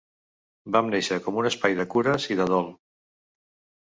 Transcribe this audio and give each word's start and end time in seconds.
Vam 0.75 0.87
néixer 0.95 1.19
com 1.27 1.37
un 1.43 1.49
espai 1.49 1.77
de 1.81 1.87
cures 1.93 2.29
i 2.33 2.39
de 2.43 2.49
dol. 2.55 2.73